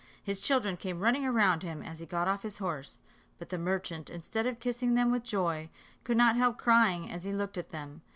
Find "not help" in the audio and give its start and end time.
6.17-6.57